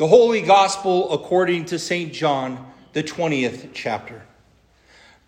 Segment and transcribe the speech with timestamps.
[0.00, 2.10] The Holy Gospel according to St.
[2.10, 4.22] John, the 20th chapter.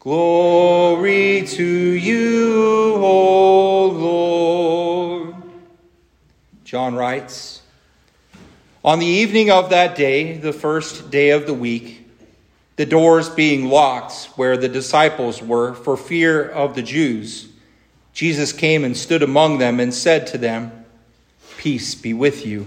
[0.01, 5.35] Glory to you, O Lord.
[6.65, 7.61] John writes
[8.83, 12.09] On the evening of that day, the first day of the week,
[12.77, 17.47] the doors being locked where the disciples were for fear of the Jews,
[18.15, 20.87] Jesus came and stood among them and said to them,
[21.59, 22.67] Peace be with you.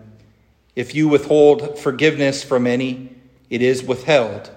[0.75, 3.15] If you withhold forgiveness from any,
[3.49, 4.49] it is withheld.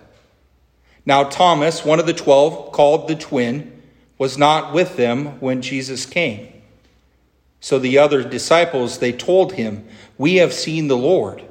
[1.07, 3.83] Now, Thomas, one of the twelve, called the twin,
[4.17, 6.49] was not with them when Jesus came.
[7.61, 11.43] So the other disciples, they told him, We have seen the Lord.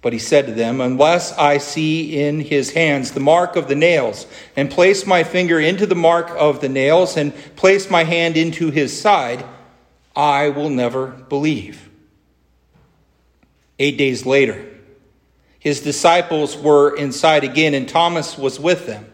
[0.00, 3.76] But he said to them, Unless I see in his hands the mark of the
[3.76, 4.26] nails,
[4.56, 8.70] and place my finger into the mark of the nails, and place my hand into
[8.70, 9.44] his side,
[10.16, 11.91] I will never believe.
[13.78, 14.68] Eight days later,
[15.58, 19.06] his disciples were inside again, and Thomas was with them.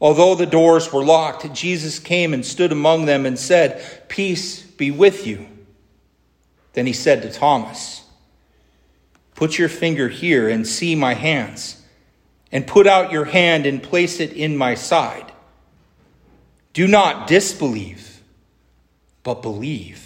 [0.00, 4.90] Although the doors were locked, Jesus came and stood among them and said, Peace be
[4.90, 5.46] with you.
[6.74, 8.02] Then he said to Thomas,
[9.34, 11.82] Put your finger here and see my hands,
[12.52, 15.32] and put out your hand and place it in my side.
[16.72, 18.20] Do not disbelieve,
[19.22, 20.05] but believe.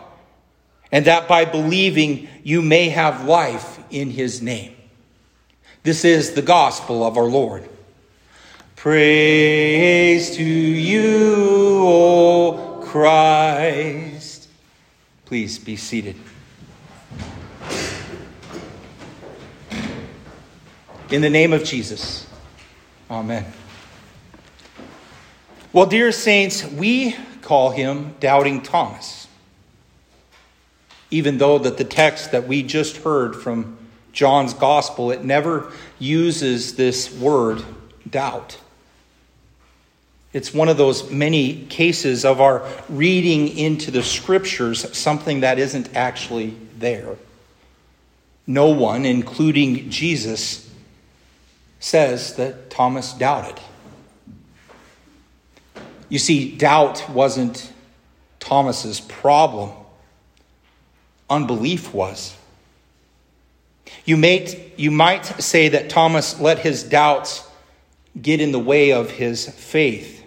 [0.91, 4.75] and that by believing you may have life in his name.
[5.83, 7.67] This is the gospel of our Lord.
[8.75, 14.49] Praise to you, O Christ.
[15.25, 16.15] Please be seated.
[21.09, 22.25] In the name of Jesus,
[23.09, 23.45] Amen.
[25.73, 29.20] Well, dear saints, we call him Doubting Thomas
[31.11, 33.77] even though that the text that we just heard from
[34.13, 37.63] John's gospel, it never uses this word
[38.09, 38.57] doubt.
[40.33, 45.93] It's one of those many cases of our reading into the scriptures something that isn't
[45.93, 47.17] actually there.
[48.47, 50.69] No one, including Jesus,
[51.79, 53.59] says that Thomas doubted.
[56.07, 57.71] You see, doubt wasn't
[58.39, 59.71] Thomas's problem
[61.31, 62.35] unbelief was.
[64.05, 67.47] You might, you might say that Thomas let his doubts
[68.21, 70.23] get in the way of his faith.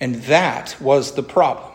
[0.00, 1.72] And that was the problem.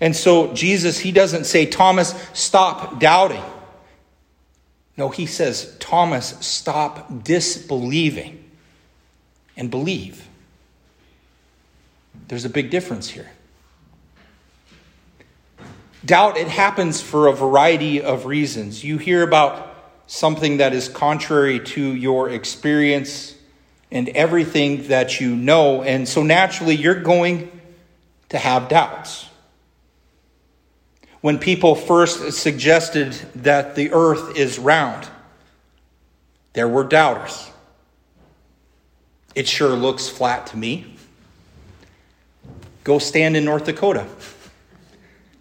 [0.00, 3.42] And so Jesus, he doesn't say, Thomas, stop doubting.
[4.96, 8.44] No, he says, Thomas, stop disbelieving
[9.56, 10.28] and believe.
[12.28, 13.30] There's a big difference here.
[16.04, 18.82] Doubt, it happens for a variety of reasons.
[18.82, 19.66] You hear about
[20.06, 23.34] something that is contrary to your experience
[23.92, 27.50] and everything that you know, and so naturally you're going
[28.30, 29.26] to have doubts.
[31.20, 35.06] When people first suggested that the earth is round,
[36.54, 37.50] there were doubters.
[39.34, 40.96] It sure looks flat to me.
[42.84, 44.06] Go stand in North Dakota.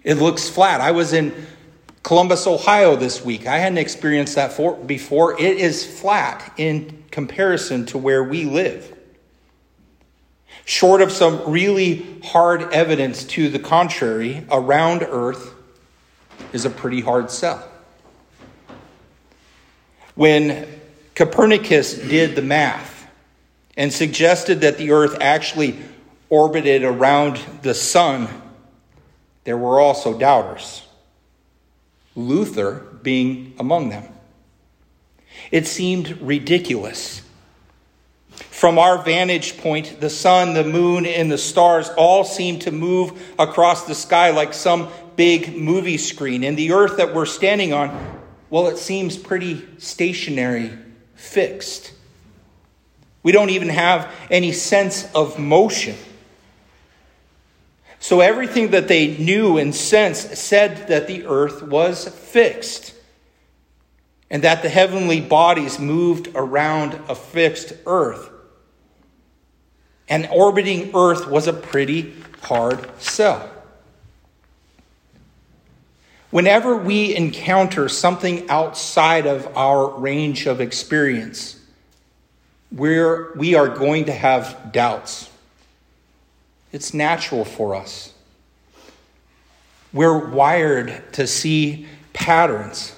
[0.04, 0.82] It looks flat.
[0.82, 1.34] I was in
[2.04, 3.46] Columbus, Ohio this week.
[3.46, 5.40] I hadn't experienced that for, before.
[5.40, 8.96] It is flat in comparison to where we live.
[10.66, 15.54] Short of some really hard evidence to the contrary, around Earth
[16.54, 17.68] is a pretty hard sell.
[20.16, 20.68] When
[21.16, 23.08] Copernicus did the math
[23.76, 25.80] and suggested that the Earth actually
[26.30, 28.28] orbited around the sun
[29.50, 30.84] there were also doubters,
[32.16, 34.04] Luther being among them.
[35.50, 37.24] It seemed ridiculous.
[38.30, 43.20] From our vantage point, the sun, the moon, and the stars all seem to move
[43.40, 46.44] across the sky like some big movie screen.
[46.44, 48.22] And the earth that we're standing on,
[48.52, 50.78] well, it seems pretty stationary,
[51.16, 51.92] fixed.
[53.24, 55.96] We don't even have any sense of motion.
[58.00, 62.94] So everything that they knew and sensed said that the earth was fixed
[64.30, 68.30] and that the heavenly bodies moved around a fixed earth.
[70.08, 73.50] And orbiting earth was a pretty hard sell.
[76.30, 81.60] Whenever we encounter something outside of our range of experience,
[82.72, 85.29] we're, we are going to have doubts.
[86.72, 88.14] It's natural for us.
[89.92, 92.96] We're wired to see patterns.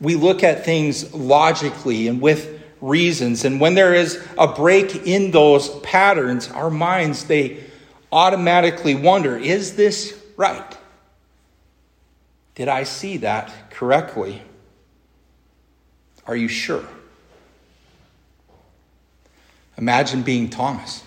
[0.00, 3.44] We look at things logically and with reasons.
[3.44, 7.64] And when there is a break in those patterns, our minds, they
[8.10, 10.76] automatically wonder is this right?
[12.54, 14.42] Did I see that correctly?
[16.26, 16.84] Are you sure?
[19.76, 21.02] Imagine being Thomas.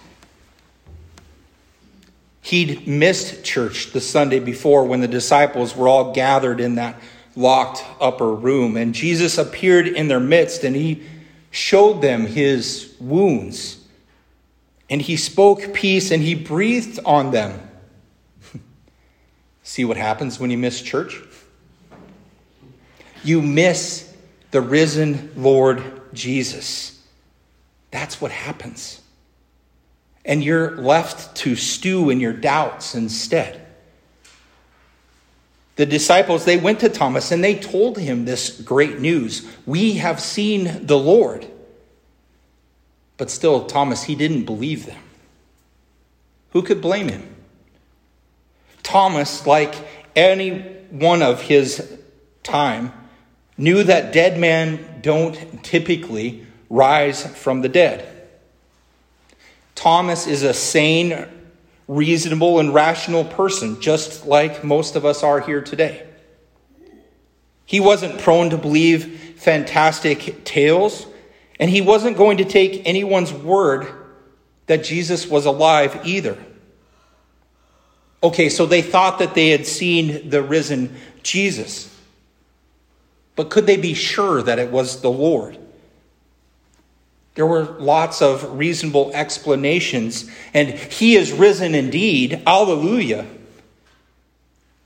[2.42, 7.00] He'd missed church the Sunday before when the disciples were all gathered in that
[7.36, 8.76] locked upper room.
[8.76, 11.04] And Jesus appeared in their midst and he
[11.52, 13.78] showed them his wounds.
[14.90, 17.60] And he spoke peace and he breathed on them.
[19.64, 21.22] See what happens when you miss church?
[23.24, 24.12] You miss
[24.50, 25.84] the risen Lord
[26.14, 27.00] Jesus.
[27.92, 29.01] That's what happens
[30.26, 33.62] and you're left to stew in your doubts instead.
[35.78, 40.20] The disciples, they went to Thomas and they told him this great news We have
[40.20, 41.48] seen the Lord.
[43.18, 45.02] But still, Thomas, he didn't believe them.
[46.52, 47.36] Who could blame him?
[48.84, 49.76] Thomas, like
[50.16, 50.60] any
[50.90, 51.98] one of his
[52.44, 52.92] time,
[53.58, 58.21] knew that dead men don't typically rise from the dead.
[59.82, 61.26] Thomas is a sane,
[61.88, 66.06] reasonable, and rational person, just like most of us are here today.
[67.66, 71.08] He wasn't prone to believe fantastic tales,
[71.60, 73.92] and he wasn't going to take anyone's word
[74.68, 76.38] that Jesus was alive either.
[78.22, 81.90] Okay, so they thought that they had seen the risen Jesus.
[83.36, 85.58] But could they be sure that it was the Lord?
[87.36, 93.26] There were lots of reasonable explanations, and he is risen indeed, alleluia,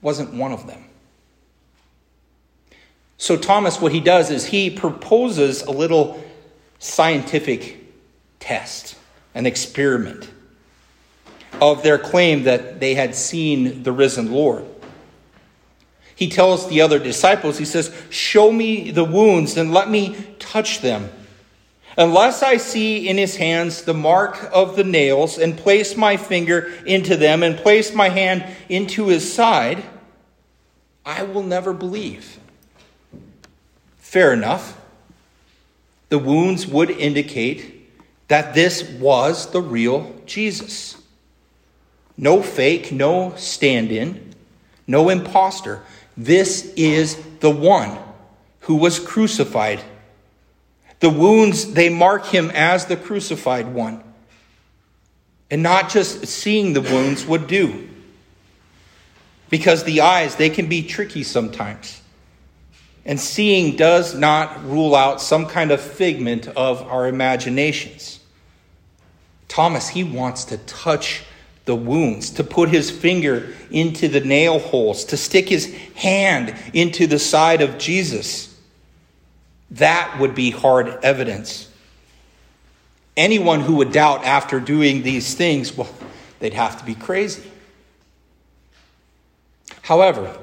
[0.01, 0.83] wasn't one of them.
[3.17, 6.23] So, Thomas, what he does is he proposes a little
[6.77, 7.83] scientific
[8.39, 8.95] test,
[9.33, 10.29] an experiment
[11.59, 14.65] of their claim that they had seen the risen Lord.
[16.15, 20.81] He tells the other disciples, he says, Show me the wounds and let me touch
[20.81, 21.09] them
[21.97, 26.71] Unless I see in his hands the mark of the nails, and place my finger
[26.85, 29.83] into them, and place my hand into his side,
[31.05, 32.39] I will never believe.
[33.97, 34.79] Fair enough.
[36.09, 37.89] The wounds would indicate
[38.27, 41.01] that this was the real Jesus.
[42.17, 44.33] No fake, no stand in,
[44.87, 45.81] no impostor.
[46.17, 47.97] This is the one
[48.61, 49.81] who was crucified
[51.05, 54.03] the wounds, they mark him as the crucified one.
[55.51, 57.87] And not just seeing the wounds would do.
[59.51, 62.01] Because the eyes, they can be tricky sometimes.
[63.05, 68.19] And seeing does not rule out some kind of figment of our imaginations.
[69.47, 71.21] Thomas, he wants to touch
[71.65, 77.05] the wounds, to put his finger into the nail holes, to stick his hand into
[77.05, 78.54] the side of Jesus.
[79.75, 81.69] That would be hard evidence.
[83.17, 85.89] Anyone who would doubt after doing these things, well,
[86.39, 87.43] they'd have to be crazy.
[89.81, 90.37] However,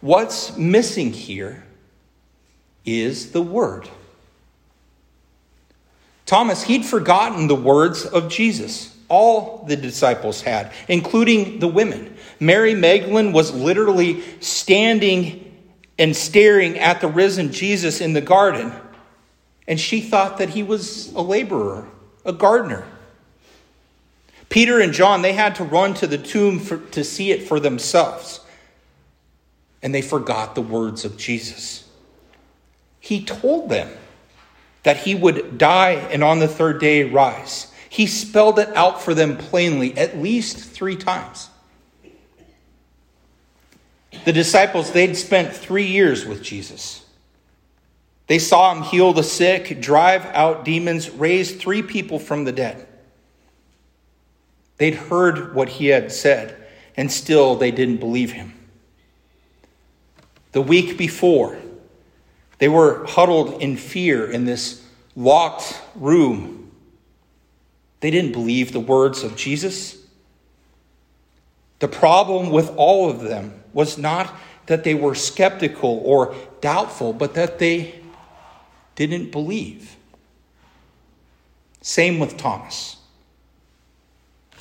[0.00, 1.64] what's missing here
[2.84, 3.88] is the word.
[6.26, 8.94] Thomas, he'd forgotten the words of Jesus.
[9.08, 12.16] All the disciples had, including the women.
[12.38, 15.43] Mary Magdalene was literally standing
[15.98, 18.72] and staring at the risen Jesus in the garden.
[19.66, 21.88] And she thought that he was a laborer,
[22.24, 22.84] a gardener.
[24.48, 27.58] Peter and John, they had to run to the tomb for, to see it for
[27.58, 28.40] themselves.
[29.82, 31.88] And they forgot the words of Jesus.
[33.00, 33.90] He told them
[34.82, 37.72] that he would die and on the third day rise.
[37.88, 41.48] He spelled it out for them plainly at least three times.
[44.24, 47.04] The disciples, they'd spent three years with Jesus.
[48.26, 52.86] They saw him heal the sick, drive out demons, raise three people from the dead.
[54.78, 56.56] They'd heard what he had said,
[56.96, 58.54] and still they didn't believe him.
[60.52, 61.58] The week before,
[62.58, 64.82] they were huddled in fear in this
[65.14, 66.70] locked room.
[68.00, 69.98] They didn't believe the words of Jesus.
[71.80, 74.34] The problem with all of them was not
[74.66, 78.00] that they were skeptical or doubtful, but that they
[78.94, 79.96] didn't believe.
[81.82, 82.96] Same with Thomas.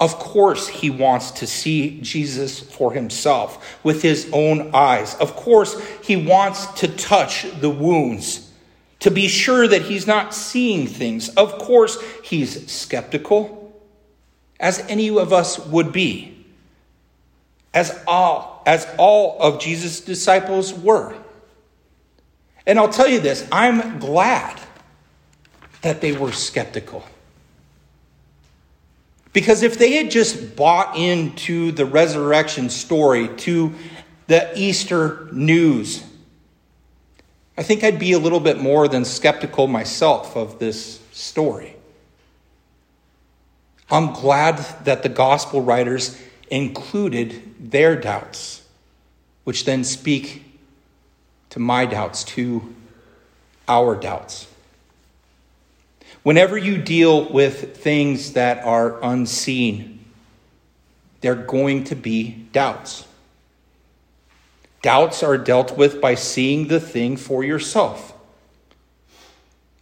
[0.02, 5.16] Of course, he wants to see Jesus for himself with his own eyes.
[5.16, 8.52] Of course, he wants to touch the wounds
[9.00, 11.30] to be sure that he's not seeing things.
[11.30, 13.74] Of course, he's skeptical,
[14.60, 16.46] as any of us would be,
[17.74, 21.16] as all, as all of Jesus' disciples were.
[22.66, 24.60] And I'll tell you this I'm glad
[25.82, 27.04] that they were skeptical.
[29.34, 33.74] Because if they had just bought into the resurrection story, to
[34.28, 36.04] the Easter news,
[37.58, 41.76] I think I'd be a little bit more than skeptical myself of this story.
[43.90, 46.20] I'm glad that the gospel writers
[46.54, 48.62] included their doubts,
[49.44, 50.46] which then speak
[51.50, 52.76] to my doubts, to
[53.68, 54.48] our doubts.
[56.22, 60.06] Whenever you deal with things that are unseen,
[61.22, 63.08] there are going to be doubts.
[64.84, 68.14] Doubts are dealt with by seeing the thing for yourself.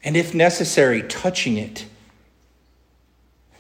[0.06, 1.86] And if necessary, touching it.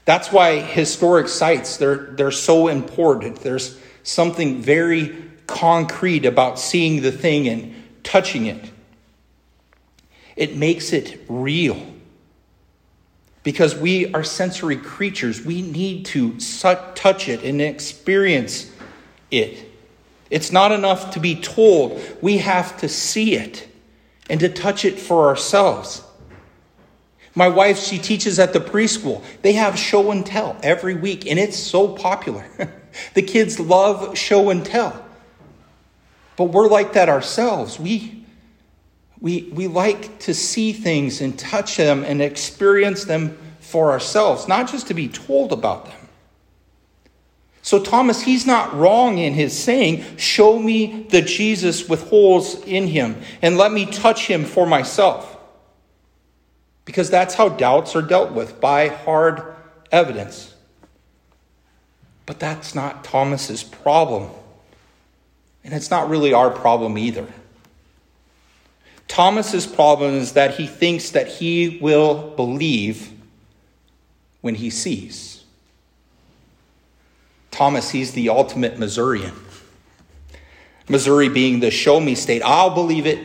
[0.05, 3.37] That's why historic sites, they're, they're so important.
[3.41, 5.15] There's something very
[5.47, 8.71] concrete about seeing the thing and touching it.
[10.35, 11.85] It makes it real
[13.43, 15.43] because we are sensory creatures.
[15.43, 16.37] We need to
[16.95, 18.71] touch it and experience
[19.29, 19.67] it.
[20.29, 23.67] It's not enough to be told, we have to see it
[24.29, 26.03] and to touch it for ourselves.
[27.33, 29.23] My wife, she teaches at the preschool.
[29.41, 32.45] They have show and tell every week, and it's so popular.
[33.13, 35.05] the kids love show and tell.
[36.35, 37.79] But we're like that ourselves.
[37.79, 38.21] We
[39.21, 44.69] we, we like to see things and touch them and experience them for ourselves, not
[44.69, 45.97] just to be told about them.
[47.61, 52.87] So, Thomas, he's not wrong in his saying, Show me the Jesus with holes in
[52.87, 55.30] him and let me touch him for myself.
[56.85, 59.43] Because that's how doubts are dealt with by hard
[59.91, 60.53] evidence.
[62.25, 64.29] But that's not Thomas's problem.
[65.63, 67.27] And it's not really our problem either.
[69.07, 73.11] Thomas's problem is that he thinks that he will believe
[74.39, 75.43] when he sees.
[77.51, 79.33] Thomas, he's the ultimate Missourian.
[80.87, 82.41] Missouri being the show me state.
[82.43, 83.19] I'll believe it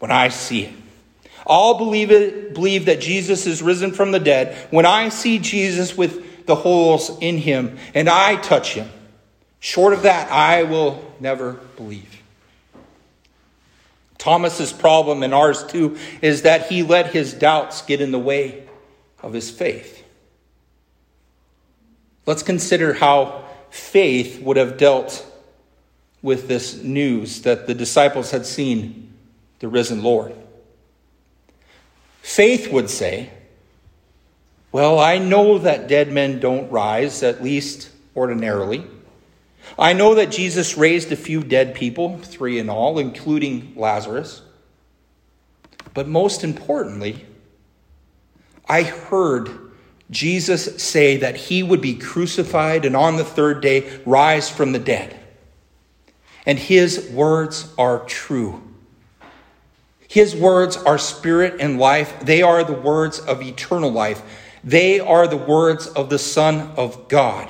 [0.00, 0.74] when I see it.
[1.50, 5.96] I'll believe it, believe that Jesus is risen from the dead when I see Jesus
[5.96, 8.88] with the holes in him and I touch him.
[9.58, 12.22] Short of that, I will never believe.
[14.16, 18.68] Thomas's problem and ours too is that he let his doubts get in the way
[19.20, 20.04] of his faith.
[22.26, 25.26] Let's consider how faith would have dealt
[26.22, 29.14] with this news that the disciples had seen
[29.58, 30.34] the risen Lord.
[32.22, 33.30] Faith would say,
[34.72, 38.86] Well, I know that dead men don't rise, at least ordinarily.
[39.78, 44.42] I know that Jesus raised a few dead people, three in all, including Lazarus.
[45.94, 47.24] But most importantly,
[48.68, 49.50] I heard
[50.10, 54.78] Jesus say that he would be crucified and on the third day rise from the
[54.78, 55.16] dead.
[56.46, 58.62] And his words are true.
[60.10, 62.18] His words are spirit and life.
[62.24, 64.20] They are the words of eternal life.
[64.64, 67.48] They are the words of the Son of God.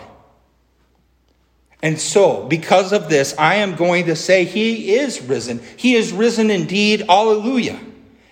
[1.82, 5.62] And so, because of this, I am going to say he is risen.
[5.78, 7.06] He is risen indeed.
[7.08, 7.80] Alleluia.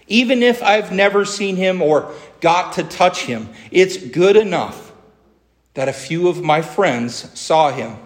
[0.09, 4.93] Even if I've never seen him or got to touch him, it's good enough
[5.73, 7.97] that a few of my friends saw him.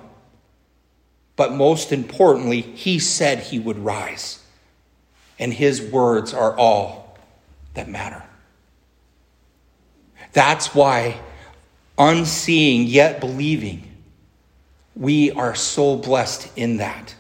[1.34, 4.38] But most importantly, he said he would rise.
[5.42, 7.18] And his words are all
[7.75, 8.22] that matter.
[10.32, 11.18] That's why,
[11.99, 13.82] unseeing yet believing,
[14.94, 17.16] we are so blessed in that.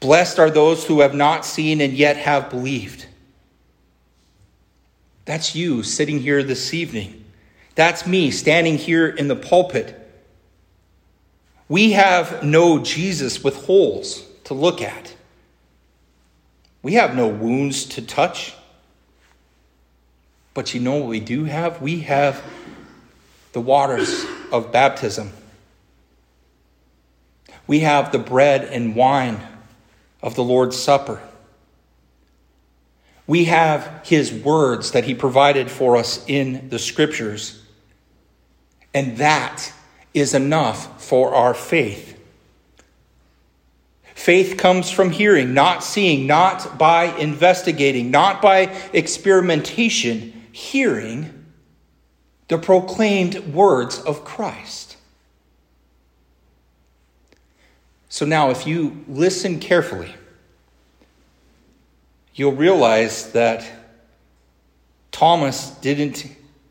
[0.00, 3.04] Blessed are those who have not seen and yet have believed.
[5.26, 7.22] That's you sitting here this evening.
[7.74, 9.94] That's me standing here in the pulpit.
[11.68, 15.13] We have no Jesus with holes to look at.
[16.84, 18.54] We have no wounds to touch.
[20.52, 21.80] But you know what we do have?
[21.80, 22.44] We have
[23.54, 25.32] the waters of baptism.
[27.66, 29.40] We have the bread and wine
[30.22, 31.22] of the Lord's Supper.
[33.26, 37.62] We have his words that he provided for us in the scriptures.
[38.92, 39.72] And that
[40.12, 42.13] is enough for our faith.
[44.14, 51.44] Faith comes from hearing, not seeing, not by investigating, not by experimentation, hearing
[52.48, 54.96] the proclaimed words of Christ.
[58.08, 60.14] So now, if you listen carefully,
[62.34, 63.68] you'll realize that
[65.10, 66.26] Thomas didn't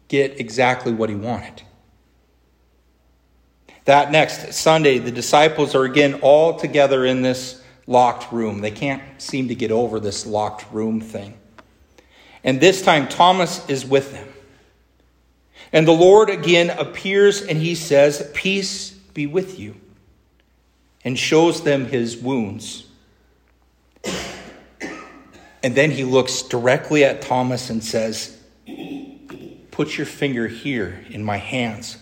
[0.07, 1.63] get exactly what he wanted.
[3.85, 8.61] That next Sunday, the disciples are again all together in this locked room.
[8.61, 11.37] They can't seem to get over this locked room thing.
[12.43, 14.27] And this time, Thomas is with them.
[15.71, 19.75] And the Lord again appears and he says, Peace be with you,
[21.03, 22.85] and shows them his wounds.
[25.63, 28.37] And then he looks directly at Thomas and says,
[29.71, 31.97] Put your finger here in my hands.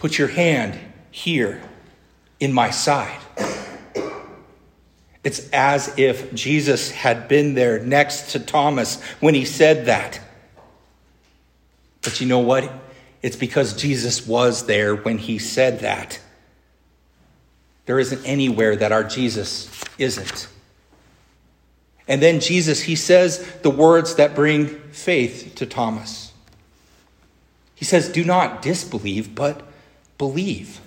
[0.00, 0.78] Put your hand
[1.10, 1.60] here
[2.40, 3.20] in my side.
[5.22, 10.18] It's as if Jesus had been there next to Thomas when he said that.
[12.00, 12.72] But you know what?
[13.20, 16.18] It's because Jesus was there when he said that.
[17.84, 20.48] There isn't anywhere that our Jesus isn't.
[22.08, 26.32] And then Jesus, he says the words that bring faith to Thomas.
[27.74, 29.66] He says, Do not disbelieve, but
[30.20, 30.82] believe.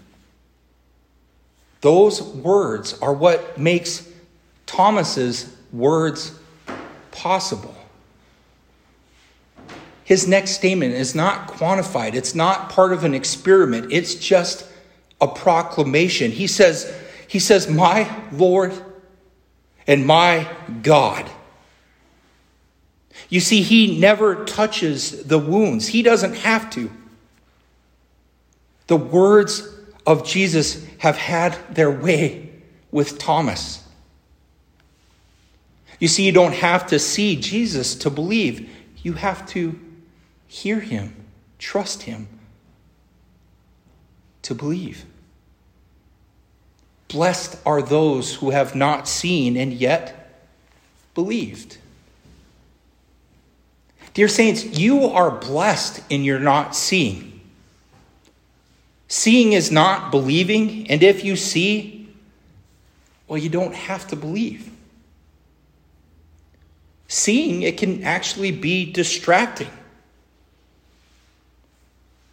[1.82, 4.08] Those words are what makes
[4.68, 6.38] Thomas's words
[7.12, 7.76] possible.
[10.04, 12.14] His next statement is not quantified.
[12.14, 13.92] It's not part of an experiment.
[13.92, 14.68] It's just
[15.20, 16.30] a proclamation.
[16.30, 16.96] He says,
[17.28, 18.72] he says, "My Lord
[19.88, 20.48] and my
[20.84, 21.28] God."
[23.30, 25.88] You see, he never touches the wounds.
[25.88, 26.92] He doesn't have to.
[28.88, 29.68] The words
[30.06, 32.50] of Jesus have had their way
[32.92, 33.88] with Thomas.
[36.00, 38.70] You see, you don't have to see Jesus to believe,
[39.02, 39.80] you have to
[40.48, 41.16] hear him,
[41.60, 42.28] trust him
[44.42, 45.06] to believe.
[47.08, 50.44] Blessed are those who have not seen and yet
[51.14, 51.78] believed.
[54.14, 57.33] Dear Saints, you are blessed in your not seeing.
[59.14, 62.10] Seeing is not believing, and if you see,
[63.28, 64.72] well, you don't have to believe.
[67.08, 69.70] Seeing, it can actually be distracting,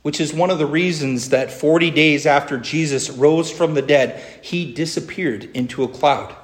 [0.01, 4.19] which is one of the reasons that 40 days after Jesus rose from the dead,
[4.43, 6.35] he disappeared into a cloud.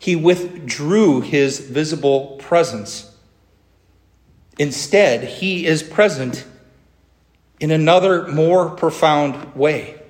[0.00, 3.16] He withdrew his visible presence.
[4.58, 6.44] Instead, he is present
[7.60, 10.00] in another more profound way,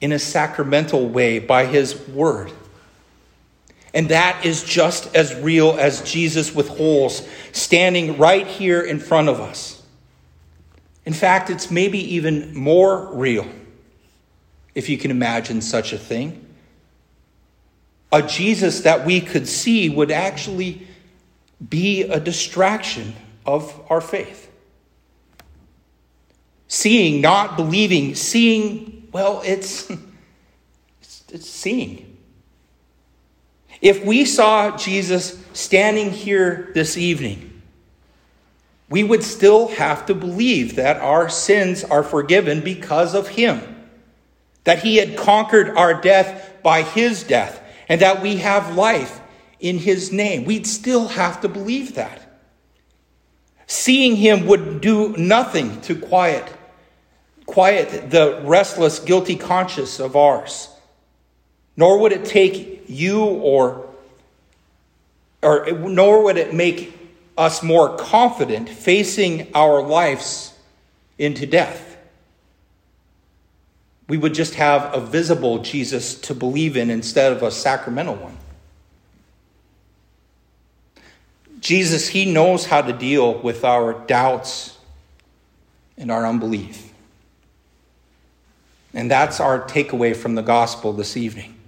[0.00, 2.52] in a sacramental way by his word.
[3.94, 9.28] And that is just as real as Jesus with holes standing right here in front
[9.28, 9.82] of us.
[11.04, 13.46] In fact, it's maybe even more real,
[14.74, 16.46] if you can imagine such a thing.
[18.10, 20.86] A Jesus that we could see would actually
[21.66, 23.14] be a distraction
[23.46, 24.51] of our faith.
[26.72, 28.14] Seeing, not believing.
[28.14, 29.90] Seeing, well, it's,
[31.02, 32.16] it's, it's seeing.
[33.82, 37.62] If we saw Jesus standing here this evening,
[38.88, 43.60] we would still have to believe that our sins are forgiven because of him,
[44.64, 49.20] that he had conquered our death by his death, and that we have life
[49.60, 50.46] in his name.
[50.46, 52.40] We'd still have to believe that.
[53.66, 56.50] Seeing him would do nothing to quiet
[57.46, 60.68] quiet the restless, guilty conscience of ours.
[61.76, 63.88] Nor would it take you or,
[65.42, 66.98] or nor would it make
[67.36, 70.52] us more confident facing our lives
[71.18, 71.96] into death.
[74.08, 78.36] We would just have a visible Jesus to believe in instead of a sacramental one.
[81.60, 84.76] Jesus, He knows how to deal with our doubts
[85.96, 86.91] and our unbelief.
[88.94, 91.58] And that's our takeaway from the gospel this evening.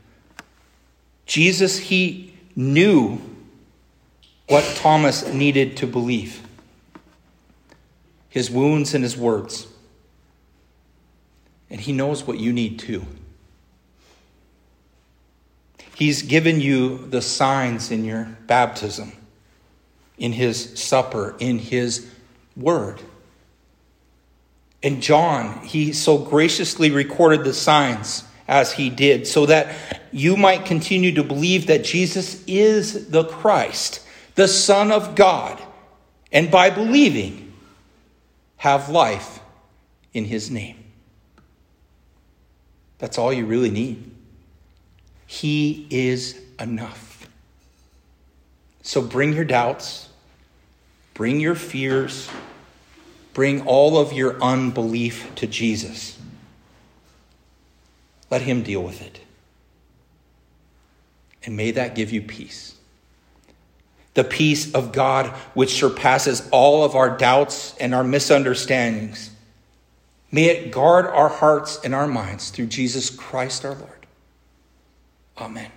[1.26, 3.20] Jesus, He knew
[4.48, 6.40] what Thomas needed to believe
[8.34, 9.68] his wounds and his words.
[11.70, 13.06] And he knows what you need too.
[15.94, 19.12] He's given you the signs in your baptism,
[20.18, 22.10] in his supper, in his
[22.56, 23.00] word.
[24.84, 29.74] And John, he so graciously recorded the signs as he did so that
[30.12, 35.60] you might continue to believe that Jesus is the Christ the Son of God,
[36.32, 37.52] and by believing,
[38.56, 39.40] have life
[40.12, 40.76] in his name.
[42.98, 44.10] That's all you really need.
[45.26, 47.28] He is enough.
[48.82, 50.08] So bring your doubts,
[51.14, 52.28] bring your fears,
[53.34, 56.18] bring all of your unbelief to Jesus.
[58.30, 59.20] Let him deal with it.
[61.44, 62.74] And may that give you peace
[64.14, 69.30] the peace of God which surpasses all of our doubts and our misunderstandings.
[70.30, 74.06] May it guard our hearts and our minds through Jesus Christ our Lord.
[75.36, 75.70] Amen.